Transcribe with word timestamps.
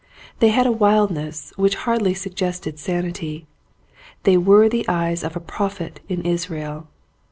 They 0.39 0.47
had 0.47 0.65
a 0.65 0.71
wildness 0.71 1.53
which 1.57 1.75
hardly 1.85 2.15
sug 2.15 2.33
gested 2.33 2.79
sanity. 2.79 3.45
They 4.23 4.35
were 4.35 4.67
the 4.67 4.83
eyes 4.89 5.23
of 5.23 5.35
a 5.35 5.39
prophet 5.39 5.99
in 6.09 6.23
Israel. 6.23 6.87